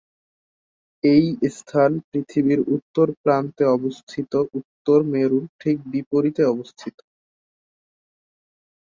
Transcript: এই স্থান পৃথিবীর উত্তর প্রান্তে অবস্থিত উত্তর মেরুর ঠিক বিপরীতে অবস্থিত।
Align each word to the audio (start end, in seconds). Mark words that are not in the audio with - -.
এই 1.03 1.25
স্থান 1.55 1.91
পৃথিবীর 2.07 2.59
উত্তর 2.75 3.07
প্রান্তে 3.21 3.63
অবস্থিত 3.71 4.31
উত্তর 4.59 4.99
মেরুর 5.11 5.45
ঠিক 5.59 5.77
বিপরীতে 5.91 6.43
অবস্থিত। 6.45 6.95